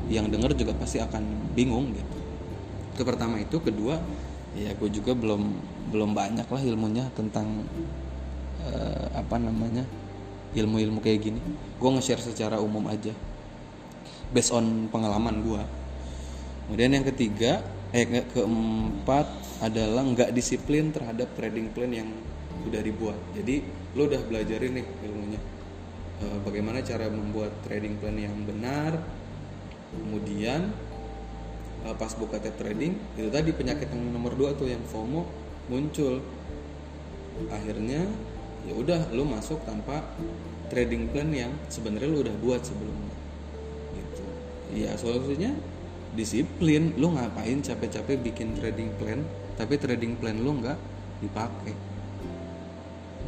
yang 0.09 0.26
denger 0.33 0.57
juga 0.57 0.73
pasti 0.73 1.04
akan 1.04 1.52
bingung 1.52 1.92
gitu. 1.92 2.16
Itu 2.97 3.02
pertama. 3.04 3.37
Itu 3.37 3.61
kedua 3.61 4.00
ya 4.57 4.73
gue 4.75 4.90
juga 4.90 5.12
belum 5.14 5.42
belum 5.92 6.11
banyak 6.16 6.49
lah 6.49 6.62
ilmunya 6.64 7.12
tentang 7.12 7.47
e, 8.64 8.73
apa 9.14 9.37
namanya 9.37 9.85
ilmu-ilmu 10.57 10.99
kayak 10.99 11.21
gini 11.30 11.40
gue 11.78 11.90
nge-share 11.90 12.23
secara 12.23 12.59
umum 12.59 12.85
aja. 12.90 13.14
Based 14.30 14.54
on 14.54 14.87
pengalaman 14.90 15.42
gue 15.42 15.62
kemudian 16.71 16.95
yang 16.95 17.07
ketiga 17.07 17.66
eh 17.90 18.07
keempat 18.07 19.26
adalah 19.59 20.07
nggak 20.07 20.30
disiplin 20.30 20.95
terhadap 20.95 21.35
trading 21.35 21.75
plan 21.75 21.90
yang 21.90 22.09
udah 22.71 22.80
dibuat. 22.80 23.19
Jadi 23.35 23.66
lo 23.99 24.07
udah 24.07 24.23
belajar 24.23 24.62
nih 24.62 24.87
ilmunya. 25.04 25.40
E, 26.21 26.25
bagaimana 26.47 26.85
cara 26.85 27.11
membuat 27.11 27.50
trading 27.64 27.99
plan 27.99 28.14
yang 28.14 28.37
benar 28.45 29.00
kemudian 29.90 30.71
e, 31.83 31.88
pas 31.97 32.12
buka 32.14 32.38
tab 32.38 32.54
trading 32.61 32.95
itu 33.19 33.28
tadi 33.33 33.50
penyakit 33.50 33.90
yang 33.90 34.14
nomor 34.14 34.37
dua 34.38 34.54
tuh 34.54 34.69
yang 34.71 34.83
FOMO 34.87 35.26
muncul. 35.66 36.23
Akhirnya 37.49 38.04
ya 38.69 38.75
udah 38.76 39.00
lo 39.17 39.25
masuk 39.25 39.64
tanpa 39.64 40.05
trading 40.69 41.09
plan 41.11 41.29
yang 41.33 41.52
sebenarnya 41.67 42.09
lo 42.09 42.19
udah 42.23 42.37
buat 42.40 42.62
sebelumnya. 42.62 43.17
Gitu. 43.97 44.23
Ya 44.85 44.95
solusinya 44.95 45.50
disiplin. 46.14 46.95
Lu 46.99 47.14
ngapain 47.14 47.62
capek-capek 47.62 48.19
bikin 48.21 48.59
trading 48.59 48.90
plan 48.99 49.23
tapi 49.59 49.76
trading 49.76 50.17
plan 50.17 50.40
lu 50.40 50.55
nggak 50.62 50.79
dipakai? 51.21 51.75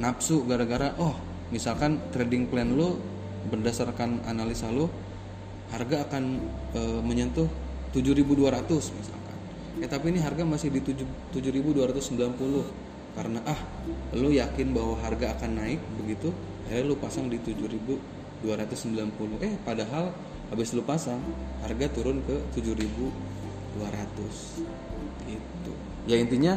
Nafsu 0.01 0.49
gara-gara 0.49 0.95
oh 0.97 1.13
misalkan 1.53 2.01
trading 2.15 2.49
plan 2.49 2.73
lu 2.73 2.97
berdasarkan 3.53 4.25
analisa 4.25 4.73
lu 4.73 4.89
harga 5.69 6.09
akan 6.09 6.41
e, 6.73 6.81
menyentuh 7.05 7.49
7200 7.93 8.73
misalkan. 8.73 9.37
Ya 9.81 9.89
tapi 9.89 10.13
ini 10.15 10.21
harga 10.21 10.45
masih 10.45 10.71
di 10.73 10.81
7290 10.81 12.82
karena 13.13 13.45
ah 13.45 13.61
lu 14.17 14.33
yakin 14.33 14.73
bahwa 14.73 14.97
harga 15.05 15.37
akan 15.37 15.61
naik? 15.61 15.81
Begitu 16.01 16.33
akhirnya 16.69 16.89
lu 16.89 16.97
pasang 16.97 17.29
di 17.29 17.37
7290 17.37 18.49
eh 19.45 19.53
padahal 19.61 20.09
habis 20.49 20.73
lu 20.73 20.81
pasang 20.85 21.21
harga 21.65 21.89
turun 21.93 22.21
ke 22.25 22.37
7200 22.57 23.13
gitu. 25.29 25.73
Ya 26.09 26.17
intinya 26.21 26.57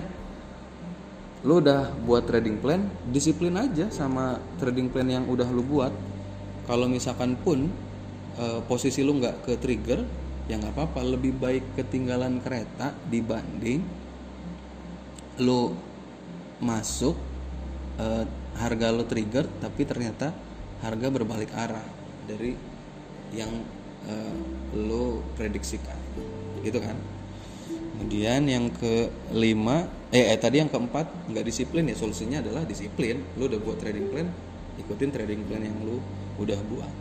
lu 1.46 1.62
udah 1.62 1.94
buat 2.04 2.26
trading 2.26 2.58
plan 2.58 2.82
disiplin 3.14 3.54
aja 3.54 3.94
sama 3.94 4.42
trading 4.58 4.90
plan 4.90 5.06
yang 5.06 5.30
udah 5.30 5.46
lu 5.52 5.62
buat. 5.62 5.94
Kalau 6.66 6.90
misalkan 6.90 7.38
pun 7.38 7.70
e, 8.34 8.46
posisi 8.66 9.06
lu 9.06 9.22
nggak 9.22 9.46
ke 9.46 9.54
trigger 9.62 10.02
ya 10.50 10.58
nggak 10.58 10.74
apa-apa. 10.74 11.06
Lebih 11.06 11.38
baik 11.38 11.78
ketinggalan 11.78 12.42
kereta 12.42 12.98
dibanding 13.08 13.86
lu 15.40 15.76
masuk 16.64 17.16
e, 18.00 18.06
harga 18.56 18.88
lu 18.96 19.04
trigger 19.04 19.46
tapi 19.60 19.84
ternyata 19.84 20.32
harga 20.80 21.08
berbalik 21.12 21.52
arah 21.52 21.84
dari 22.26 22.56
yang 23.34 23.52
uh, 24.08 24.36
lo 24.78 25.22
prediksikan. 25.36 25.98
Gitu 26.62 26.78
kan? 26.78 26.98
Kemudian 27.96 28.46
yang 28.46 28.70
kelima 28.76 29.88
eh, 30.12 30.36
eh 30.36 30.40
tadi 30.40 30.60
yang 30.62 30.70
keempat 30.70 31.32
nggak 31.32 31.46
disiplin 31.48 31.88
ya 31.88 31.96
solusinya 31.96 32.44
adalah 32.44 32.64
disiplin. 32.68 33.24
Lo 33.40 33.48
udah 33.48 33.60
buat 33.60 33.78
trading 33.80 34.08
plan 34.12 34.28
ikutin 34.76 35.10
trading 35.12 35.42
plan 35.48 35.64
yang 35.64 35.78
lo 35.88 36.04
udah 36.36 36.60
buat. 36.68 36.92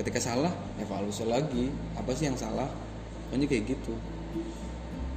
Ketika 0.00 0.18
salah 0.18 0.52
evaluasi 0.80 1.28
lagi. 1.28 1.68
Apa 2.00 2.16
sih 2.16 2.26
yang 2.26 2.38
salah? 2.40 2.68
Pokoknya 3.28 3.46
kayak 3.48 3.64
gitu. 3.76 3.94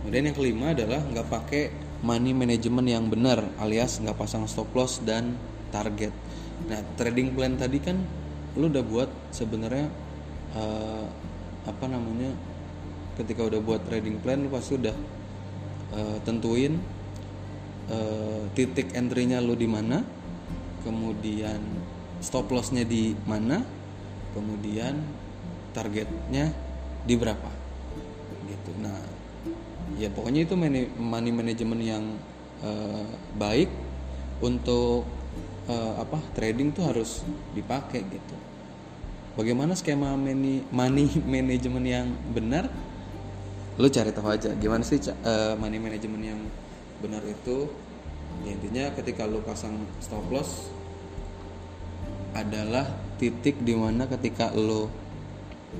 Kemudian 0.04 0.30
yang 0.30 0.38
kelima 0.38 0.76
adalah 0.76 1.02
nggak 1.02 1.28
pakai 1.32 1.64
money 2.04 2.36
management 2.36 2.88
yang 2.90 3.06
benar 3.08 3.46
alias 3.62 4.02
nggak 4.02 4.18
pasang 4.18 4.44
stop 4.50 4.68
loss 4.76 5.00
dan 5.04 5.38
target. 5.72 6.12
Nah 6.68 6.82
trading 7.00 7.36
plan 7.36 7.56
tadi 7.56 7.80
kan 7.80 8.00
lu 8.56 8.72
udah 8.72 8.84
buat 8.84 9.10
sebenarnya 9.36 9.92
uh, 10.56 11.06
apa 11.68 11.86
namanya 11.92 12.32
ketika 13.20 13.44
udah 13.44 13.60
buat 13.64 13.84
trading 13.88 14.20
plan 14.24 14.44
lu 14.44 14.50
pasti 14.52 14.80
udah 14.80 14.96
uh, 15.96 16.18
tentuin 16.24 16.80
uh, 17.92 18.44
titik 18.56 18.96
entry-nya 18.96 19.44
lu 19.44 19.56
di 19.56 19.68
mana 19.68 20.04
kemudian 20.84 21.60
stop 22.24 22.48
loss-nya 22.54 22.88
di 22.88 23.12
mana 23.28 23.64
kemudian 24.32 25.00
targetnya 25.76 26.52
di 27.04 27.14
berapa 27.20 27.52
gitu. 28.48 28.72
Nah 28.80 29.15
ya 29.94 30.10
pokoknya 30.10 30.50
itu 30.50 30.58
money 30.98 31.32
management 31.32 31.82
yang 31.86 32.04
uh, 32.66 33.06
baik 33.38 33.70
untuk 34.42 35.06
uh, 35.70 35.94
apa 36.02 36.18
trading 36.34 36.74
tuh 36.74 36.90
harus 36.90 37.22
dipakai 37.54 38.02
gitu. 38.10 38.36
Bagaimana 39.36 39.76
skema 39.76 40.16
money 40.16 40.66
money 40.72 41.08
management 41.38 41.86
yang 41.86 42.08
benar? 42.34 42.72
Lu 43.76 43.92
cari 43.92 44.10
tahu 44.16 44.32
aja 44.32 44.56
gimana 44.56 44.82
sih 44.82 44.98
uh, 45.04 45.54
money 45.60 45.78
management 45.78 46.24
yang 46.24 46.40
benar 47.04 47.22
itu? 47.28 47.70
Ya 48.44 48.52
intinya 48.52 48.86
ketika 48.96 49.24
lu 49.28 49.40
pasang 49.46 49.86
stop 50.02 50.26
loss 50.32 50.68
adalah 52.36 52.84
titik 53.16 53.64
di 53.64 53.72
mana 53.80 54.12
ketika 54.12 54.52
lu 54.52 54.92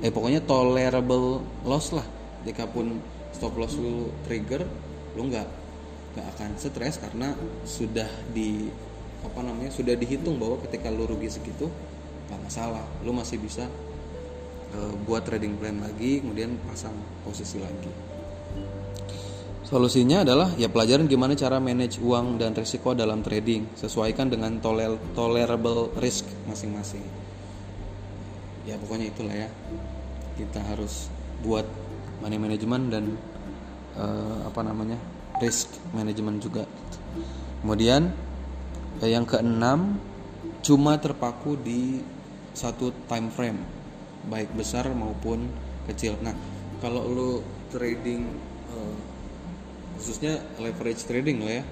eh 0.00 0.12
pokoknya 0.12 0.44
tolerable 0.44 1.44
loss 1.64 1.92
lah. 1.92 2.04
Ketika 2.44 2.68
pun 2.68 3.00
stop 3.36 3.52
loss 3.60 3.76
lu 3.76 4.08
trigger 4.24 4.64
lu 5.12 5.28
nggak 5.28 5.44
nggak 6.16 6.26
akan 6.32 6.50
stres 6.56 6.96
karena 6.96 7.36
sudah 7.68 8.08
di 8.32 8.72
apa 9.20 9.44
namanya 9.44 9.68
sudah 9.68 9.92
dihitung 9.92 10.40
bahwa 10.40 10.56
ketika 10.64 10.88
lu 10.88 11.04
rugi 11.04 11.28
segitu 11.28 11.68
nggak 12.32 12.40
masalah 12.40 12.84
lu 13.04 13.12
masih 13.12 13.36
bisa 13.36 13.68
uh, 14.72 14.92
buat 15.04 15.28
trading 15.28 15.60
plan 15.60 15.76
lagi 15.84 16.24
kemudian 16.24 16.56
pasang 16.64 16.96
posisi 17.20 17.60
lagi 17.60 18.16
Solusinya 19.66 20.22
adalah 20.22 20.54
ya 20.54 20.70
pelajaran 20.70 21.10
gimana 21.10 21.34
cara 21.34 21.58
manage 21.58 21.98
uang 21.98 22.38
dan 22.38 22.54
risiko 22.54 22.94
dalam 22.94 23.26
trading, 23.26 23.66
sesuaikan 23.74 24.30
dengan 24.30 24.62
toler 24.62 24.94
tolerable 25.10 25.90
risk 25.98 26.22
masing-masing. 26.46 27.02
Ya 28.62 28.78
pokoknya 28.78 29.10
itulah 29.10 29.34
ya. 29.34 29.50
Kita 30.38 30.62
harus 30.70 31.10
buat 31.42 31.66
money 32.20 32.38
management 32.40 32.84
dan 32.92 33.04
uh, 33.96 34.48
apa 34.48 34.60
namanya 34.64 34.98
risk 35.40 35.72
management 35.92 36.40
juga. 36.40 36.64
Kemudian 37.60 38.12
eh, 39.02 39.10
yang 39.10 39.28
keenam 39.28 40.00
cuma 40.64 40.96
terpaku 40.98 41.56
di 41.60 42.00
satu 42.56 42.92
time 43.06 43.28
frame 43.28 43.60
baik 44.26 44.50
besar 44.56 44.88
maupun 44.90 45.46
kecil. 45.86 46.16
Nah 46.24 46.34
kalau 46.80 47.04
lo 47.06 47.30
trading 47.70 48.24
uh, 48.72 48.96
khususnya 49.96 50.40
leverage 50.60 51.04
trading 51.08 51.40
lah 51.40 51.60
ya 51.60 51.64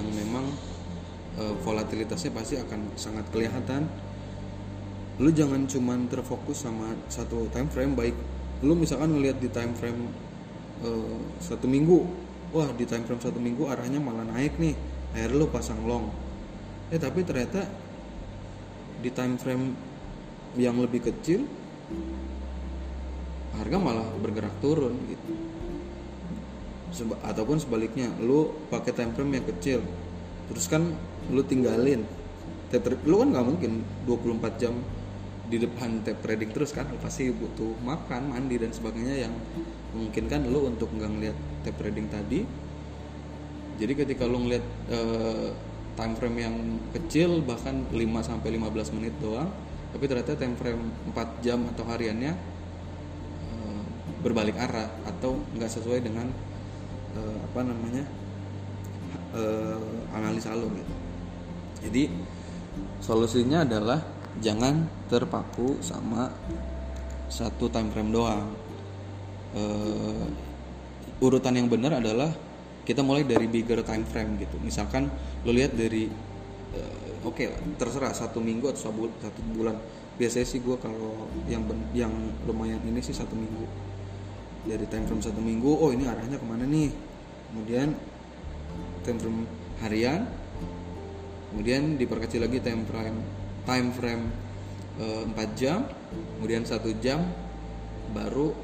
yang 0.00 0.06
memang 0.08 0.48
uh, 1.36 1.54
volatilitasnya 1.62 2.32
pasti 2.32 2.56
akan 2.56 2.96
sangat 2.96 3.28
kelihatan 3.28 3.84
lu 5.18 5.34
jangan 5.34 5.66
cuman 5.66 6.06
terfokus 6.06 6.62
sama 6.62 6.94
satu 7.10 7.50
time 7.50 7.68
frame 7.68 7.92
baik 7.98 8.16
lu 8.62 8.74
misalkan 8.74 9.14
ngelihat 9.14 9.38
di 9.38 9.48
time 9.54 9.72
frame 9.78 10.10
uh, 10.82 11.18
satu 11.38 11.70
minggu 11.70 12.02
wah 12.50 12.68
di 12.74 12.88
time 12.88 13.06
frame 13.06 13.22
satu 13.22 13.38
minggu 13.38 13.68
arahnya 13.70 14.02
malah 14.02 14.26
naik 14.26 14.58
nih 14.58 14.74
akhirnya 15.14 15.38
lu 15.38 15.46
pasang 15.48 15.80
long. 15.86 16.10
Eh 16.88 17.00
tapi 17.00 17.24
ternyata 17.24 17.64
di 18.98 19.10
time 19.12 19.38
frame 19.38 19.76
yang 20.56 20.80
lebih 20.80 21.06
kecil 21.06 21.44
harga 23.54 23.76
malah 23.78 24.06
bergerak 24.18 24.52
turun 24.60 24.96
gitu. 25.06 25.32
Seba 26.88 27.20
ataupun 27.20 27.60
sebaliknya 27.60 28.08
lu 28.18 28.48
pakai 28.72 28.96
time 28.96 29.12
frame 29.12 29.38
yang 29.38 29.46
kecil 29.46 29.80
terus 30.48 30.64
kan 30.72 30.96
lu 31.28 31.44
tinggalin 31.44 32.08
lu 33.04 33.16
kan 33.20 33.28
nggak 33.32 33.46
mungkin 33.48 33.72
24 34.08 34.60
jam 34.60 34.74
di 35.48 35.56
depan 35.56 36.04
tab 36.04 36.20
trading 36.20 36.52
terus 36.52 36.76
kan 36.76 36.84
pasti 37.00 37.32
butuh 37.32 37.72
makan 37.80 38.36
mandi 38.36 38.60
dan 38.60 38.68
sebagainya 38.68 39.28
yang 39.28 39.34
memungkinkan 39.96 40.44
lo 40.52 40.68
untuk 40.68 40.92
nggak 40.92 41.10
ngeliat 41.10 41.36
tab 41.64 41.74
trading 41.80 42.06
tadi. 42.12 42.40
Jadi 43.78 43.92
ketika 43.96 44.28
lo 44.28 44.44
ngeliat 44.44 44.64
uh, 44.92 45.48
time 45.96 46.14
frame 46.14 46.38
yang 46.38 46.56
kecil 46.94 47.42
bahkan 47.42 47.82
5 47.90 47.98
sampai 48.22 48.54
15 48.54 48.94
menit 48.94 49.14
doang 49.18 49.50
tapi 49.88 50.04
ternyata 50.04 50.36
time 50.36 50.54
frame 50.54 50.84
4 51.10 51.44
jam 51.44 51.64
atau 51.74 51.84
hariannya 51.88 52.32
uh, 53.48 53.82
berbalik 54.20 54.54
arah 54.60 54.92
atau 55.08 55.40
nggak 55.56 55.70
sesuai 55.72 56.04
dengan 56.04 56.28
uh, 57.16 57.36
apa 57.50 57.60
namanya 57.64 58.04
uh, 59.32 60.12
analisa 60.12 60.52
lo 60.52 60.68
gitu. 60.70 60.94
Jadi 61.88 62.04
solusinya 63.00 63.64
adalah 63.64 64.17
jangan 64.38 64.86
terpaku 65.10 65.78
sama 65.82 66.30
satu 67.28 67.68
time 67.68 67.90
frame 67.92 68.12
doang. 68.12 68.48
Uh, 69.48 70.28
urutan 71.18 71.56
yang 71.56 71.66
benar 71.66 71.98
adalah 71.98 72.30
kita 72.84 73.04
mulai 73.04 73.24
dari 73.24 73.48
bigger 73.48 73.84
time 73.84 74.04
frame 74.06 74.40
gitu. 74.40 74.56
Misalkan 74.60 75.08
lo 75.44 75.50
lihat 75.52 75.76
dari 75.76 76.08
uh, 76.76 77.26
oke 77.26 77.36
okay, 77.36 77.48
terserah 77.76 78.12
satu 78.14 78.40
minggu 78.40 78.70
atau 78.72 78.88
satu, 78.90 79.40
bulan. 79.52 79.76
Biasanya 80.18 80.46
sih 80.46 80.58
gue 80.58 80.76
kalau 80.82 81.30
yang 81.46 81.62
yang 81.94 82.12
lumayan 82.48 82.82
ini 82.86 82.98
sih 83.04 83.14
satu 83.14 83.36
minggu. 83.36 83.66
Dari 84.68 84.84
time 84.90 85.06
frame 85.06 85.22
satu 85.24 85.40
minggu 85.40 85.68
oh 85.68 85.90
ini 85.92 86.08
arahnya 86.08 86.36
ke 86.40 86.46
mana 86.46 86.64
nih? 86.64 86.90
Kemudian 87.52 87.96
time 89.04 89.18
frame 89.20 89.42
harian 89.78 90.26
kemudian 91.48 91.96
diperkecil 91.96 92.44
lagi 92.44 92.60
time 92.60 92.84
frame 92.84 93.18
time 93.68 93.92
frame 93.92 94.24
eh, 94.96 95.22
4 95.28 95.60
jam 95.60 95.84
kemudian 96.40 96.64
satu 96.64 96.88
jam 97.04 97.20
baru 98.16 98.56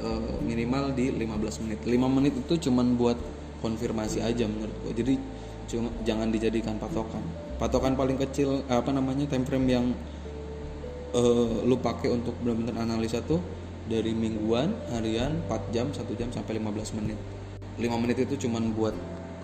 e, 0.00 0.08
minimal 0.44 0.92
di 0.96 1.12
15 1.12 1.62
menit. 1.64 1.80
5 1.84 2.16
menit 2.16 2.34
itu 2.36 2.68
cuman 2.68 2.96
buat 2.96 3.16
konfirmasi 3.60 4.24
aja 4.24 4.48
menurut 4.48 4.72
gue 4.88 4.92
jadi 4.96 5.14
cuma 5.70 5.88
jangan 6.02 6.28
dijadikan 6.32 6.76
patokan. 6.80 7.22
Patokan 7.60 7.94
paling 7.94 8.16
kecil 8.18 8.64
eh, 8.66 8.76
apa 8.76 8.90
namanya 8.90 9.28
time 9.28 9.46
frame 9.46 9.68
yang 9.68 9.86
e, 11.14 11.22
lu 11.64 11.76
pakai 11.78 12.10
untuk 12.10 12.34
benar-benar 12.42 12.84
analisa 12.84 13.20
tuh 13.22 13.40
dari 13.86 14.14
mingguan 14.14 14.74
harian 14.92 15.40
4 15.48 15.74
jam 15.74 15.86
1 15.92 16.20
jam 16.20 16.28
sampai 16.32 16.58
15 16.58 16.98
menit. 16.98 17.18
5 17.80 18.02
menit 18.02 18.18
itu 18.24 18.48
cuman 18.48 18.72
buat 18.76 18.96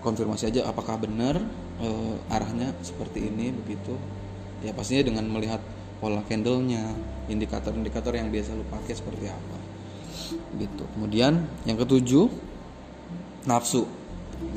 konfirmasi 0.05 0.53
aja 0.53 0.69
apakah 0.69 1.01
benar 1.01 1.41
e, 1.81 1.89
arahnya 2.33 2.75
seperti 2.83 3.29
ini 3.29 3.53
begitu 3.53 3.97
ya 4.67 4.75
pastinya 4.75 5.07
dengan 5.07 5.31
melihat 5.31 5.63
pola 6.03 6.21
candlenya 6.27 6.93
indikator-indikator 7.31 8.13
yang 8.19 8.29
biasa 8.35 8.59
lu 8.59 8.67
pakai 8.67 8.95
seperti 8.99 9.31
apa. 9.31 9.59
Gitu. 10.59 10.85
Kemudian 10.99 11.47
yang 11.63 11.79
ketujuh 11.79 12.27
nafsu. 13.47 13.87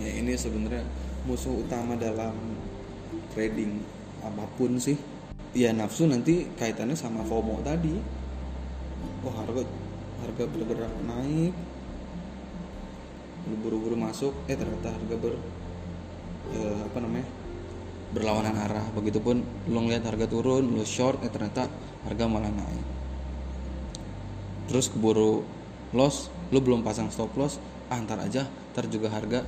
Ya 0.01 0.11
ini 0.17 0.33
sebenarnya 0.35 0.83
musuh 1.23 1.61
utama 1.61 1.93
dalam 1.95 2.33
trading 3.37 3.79
apa 4.25 4.43
pun 4.57 4.81
sih. 4.81 4.97
Ya 5.53 5.69
nafsu 5.71 6.09
nanti 6.09 6.49
kaitannya 6.57 6.97
sama 6.97 7.21
FOMO 7.23 7.61
tadi. 7.61 7.93
Oh 9.23 9.33
harga 9.33 9.63
harga 10.25 10.43
bergerak 10.49 10.93
naik. 11.05 11.53
Buru-buru 13.49 13.97
masuk 13.97 14.33
eh 14.49 14.57
ternyata 14.57 14.93
harga 14.93 15.15
ber 15.17 15.33
eh, 16.53 16.77
apa 16.85 16.97
namanya 17.01 17.38
berlawanan 18.13 18.57
arah. 18.57 18.85
Begitupun 18.93 19.41
lo 19.69 19.79
ngeliat 19.85 20.05
harga 20.05 20.25
turun 20.25 20.73
lo 20.73 20.83
short 20.85 21.21
eh 21.21 21.31
ternyata 21.31 21.69
harga 22.05 22.25
malah 22.25 22.49
naik. 22.49 22.85
Terus 24.69 24.89
keburu 24.89 25.45
loss 25.93 26.29
lo 26.49 26.59
belum 26.61 26.85
pasang 26.85 27.09
stop 27.09 27.33
loss 27.37 27.57
ah 27.89 27.97
ntar 27.97 28.21
aja 28.21 28.45
ntar 28.73 28.85
juga 28.85 29.09
harga 29.09 29.41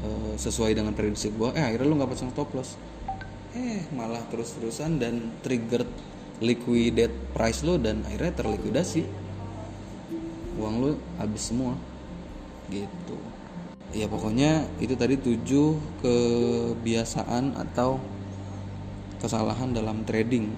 e, 0.00 0.08
sesuai 0.40 0.72
dengan 0.72 0.96
prediksi 0.96 1.32
gua. 1.32 1.52
Eh 1.56 1.64
akhirnya 1.64 1.88
lo 1.88 1.94
nggak 2.00 2.10
pasang 2.12 2.32
stop 2.32 2.52
loss. 2.56 2.76
Eh 3.56 3.84
malah 3.92 4.24
terus 4.28 4.52
terusan 4.56 5.00
dan 5.00 5.32
trigger 5.40 5.84
liquidate 6.40 7.32
price 7.32 7.64
lo 7.64 7.80
dan 7.80 8.04
akhirnya 8.04 8.32
terlikuidasi 8.36 9.02
uang 10.60 10.74
lo 10.80 10.90
habis 11.20 11.52
semua. 11.52 11.76
Gitu 12.68 13.35
ya 13.94 14.10
pokoknya 14.10 14.66
itu 14.82 14.98
tadi 14.98 15.14
tujuh 15.20 15.78
kebiasaan 16.02 17.54
atau 17.54 18.02
kesalahan 19.22 19.70
dalam 19.72 20.02
trading 20.02 20.50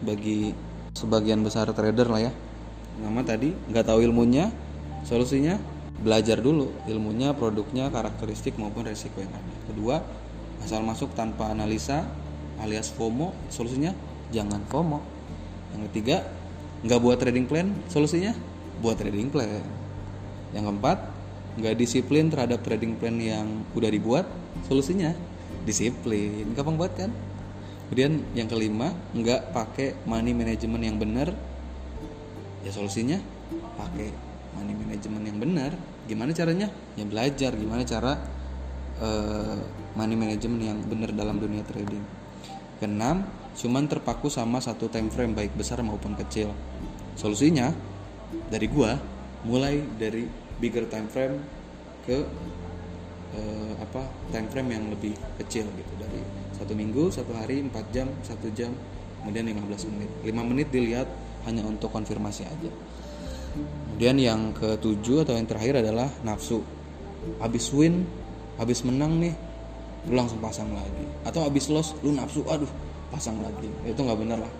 bagi 0.00 0.54
sebagian 0.96 1.44
besar 1.44 1.70
trader 1.70 2.08
lah 2.08 2.30
ya. 2.30 2.32
Nama 3.00 3.20
tadi 3.24 3.52
nggak 3.52 3.86
tahu 3.86 4.04
ilmunya 4.04 4.52
solusinya 5.06 5.56
belajar 6.00 6.40
dulu 6.40 6.72
ilmunya 6.88 7.36
produknya 7.36 7.92
karakteristik 7.92 8.56
maupun 8.56 8.88
resiko 8.88 9.20
yang 9.20 9.32
ada. 9.32 9.54
Kedua 9.68 9.96
asal 10.64 10.84
masuk 10.84 11.12
tanpa 11.16 11.52
analisa 11.52 12.04
alias 12.60 12.92
FOMO 12.92 13.32
solusinya 13.52 13.92
jangan 14.32 14.64
FOMO. 14.68 15.00
Yang 15.76 15.82
ketiga 15.92 16.16
nggak 16.84 17.00
buat 17.00 17.16
trading 17.20 17.44
plan 17.44 17.68
solusinya 17.92 18.32
buat 18.80 18.96
trading 18.96 19.28
plan. 19.28 19.60
Yang 20.56 20.64
keempat 20.72 20.98
nggak 21.58 21.74
disiplin 21.74 22.30
terhadap 22.30 22.62
trading 22.62 22.94
plan 22.94 23.16
yang 23.18 23.66
udah 23.74 23.90
dibuat 23.90 24.26
solusinya 24.70 25.10
disiplin. 25.66 26.54
Gampang 26.54 26.78
banget 26.78 27.06
kan? 27.06 27.10
Kemudian 27.90 28.22
yang 28.38 28.46
kelima 28.46 28.94
nggak 29.16 29.50
pakai 29.50 29.98
money 30.06 30.30
management 30.30 30.82
yang 30.86 30.96
benar. 31.00 31.34
Ya 32.62 32.70
solusinya 32.70 33.18
pakai 33.74 34.14
money 34.54 34.74
management 34.78 35.24
yang 35.26 35.38
benar. 35.42 35.70
Gimana 36.06 36.30
caranya? 36.30 36.70
Ya 36.94 37.02
belajar 37.02 37.50
gimana 37.58 37.82
cara 37.82 38.14
uh, 39.02 39.58
money 39.98 40.14
management 40.14 40.62
yang 40.62 40.78
benar 40.86 41.10
dalam 41.10 41.42
dunia 41.42 41.66
trading. 41.66 42.02
Keenam 42.78 43.26
cuman 43.58 43.90
terpaku 43.90 44.30
sama 44.30 44.62
satu 44.62 44.86
time 44.86 45.10
frame 45.10 45.34
baik 45.34 45.58
besar 45.58 45.82
maupun 45.82 46.14
kecil. 46.14 46.54
Solusinya 47.18 47.74
dari 48.46 48.70
gua 48.70 48.94
mulai 49.42 49.82
dari 49.98 50.30
bigger 50.60 50.84
time 50.86 51.08
frame 51.08 51.40
ke 52.04 52.20
uh, 53.34 53.72
apa 53.80 54.04
time 54.30 54.46
frame 54.52 54.70
yang 54.76 54.84
lebih 54.92 55.16
kecil 55.40 55.66
gitu. 55.72 55.92
Dari 55.96 56.20
satu 56.54 56.76
minggu 56.76 57.08
satu 57.08 57.32
hari 57.32 57.64
empat 57.64 57.88
jam 57.90 58.06
satu 58.20 58.52
jam 58.52 58.76
kemudian 59.20 59.48
15 59.48 59.90
menit. 59.96 60.10
5 60.28 60.50
menit 60.52 60.68
dilihat 60.68 61.08
hanya 61.48 61.64
untuk 61.64 61.88
konfirmasi 61.90 62.44
aja. 62.44 62.70
Kemudian 63.50 64.16
yang 64.20 64.40
ketujuh 64.54 65.26
atau 65.26 65.34
yang 65.34 65.48
terakhir 65.48 65.80
adalah 65.80 66.06
nafsu. 66.22 66.62
Habis 67.40 67.72
win 67.72 68.04
habis 68.60 68.84
menang 68.84 69.18
nih 69.18 69.34
lu 70.08 70.16
langsung 70.16 70.40
pasang 70.40 70.68
lagi. 70.72 71.04
Atau 71.24 71.44
habis 71.44 71.72
loss 71.72 71.96
lu 72.04 72.12
nafsu 72.12 72.44
aduh 72.48 72.68
pasang 73.08 73.40
lagi. 73.40 73.68
Itu 73.84 74.04
nggak 74.04 74.20
bener 74.20 74.38
lah 74.40 74.52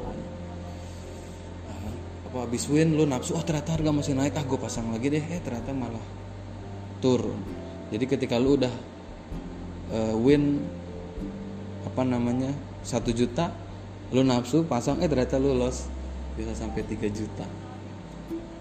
apa 2.30 2.46
habis 2.46 2.70
win 2.70 2.94
lu 2.94 3.10
nafsu 3.10 3.34
oh 3.34 3.42
ternyata 3.42 3.74
harga 3.74 3.90
masih 3.90 4.14
naik 4.14 4.38
ah 4.38 4.46
gue 4.46 4.54
pasang 4.54 4.86
lagi 4.94 5.10
deh 5.10 5.24
eh 5.24 5.42
ternyata 5.42 5.74
malah 5.74 6.06
turun 7.02 7.42
jadi 7.90 8.06
ketika 8.06 8.38
lu 8.38 8.54
udah 8.54 8.70
uh, 9.90 10.14
win 10.14 10.62
apa 11.82 12.06
namanya 12.06 12.54
satu 12.86 13.10
juta 13.10 13.50
lu 14.14 14.22
nafsu 14.22 14.62
pasang 14.62 15.02
eh 15.02 15.10
ternyata 15.10 15.42
lu 15.42 15.58
loss 15.58 15.90
bisa 16.38 16.54
sampai 16.54 16.86
3 16.86 17.10
juta 17.10 17.46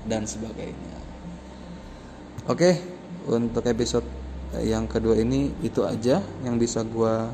dan 0.09 0.25
sebagainya. 0.25 0.97
Oke, 2.49 2.75
untuk 3.29 3.61
episode 3.69 4.05
yang 4.65 4.89
kedua 4.89 5.13
ini 5.21 5.53
itu 5.61 5.85
aja 5.85 6.17
yang 6.41 6.57
bisa 6.57 6.81
gua 6.81 7.29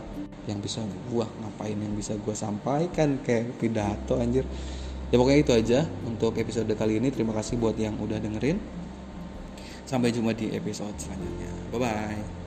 yang 0.45 0.60
bisa 0.60 0.84
gua 1.08 1.24
ngapain 1.41 1.80
yang 1.80 1.95
bisa 1.95 2.19
gua 2.19 2.36
sampaikan 2.36 3.24
kayak 3.24 3.56
pidato 3.56 4.19
anjir. 4.19 4.43
Ya 5.13 5.15
pokoknya 5.22 5.39
itu 5.41 5.54
aja 5.54 5.80
untuk 6.08 6.34
episode 6.38 6.72
kali 6.74 6.98
ini. 6.98 7.13
Terima 7.13 7.34
kasih 7.38 7.62
buat 7.62 7.78
yang 7.78 7.96
udah 8.02 8.18
dengerin. 8.18 8.58
Sampai 9.86 10.10
jumpa 10.10 10.34
di 10.34 10.50
episode 10.50 10.98
selanjutnya. 10.98 11.52
Bye 11.70 11.80
bye. 11.80 12.45